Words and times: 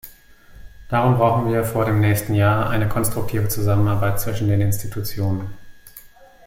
Darum 0.89 1.15
brauchen 1.17 1.47
wir 1.53 1.63
vor 1.63 1.85
dem 1.85 1.99
nächsten 1.99 2.33
Jahr 2.33 2.71
eine 2.71 2.89
konstruktive 2.89 3.49
Zusammenarbeit 3.49 4.19
zwischen 4.19 4.47
den 4.47 4.59
Institutionen. 4.59 5.53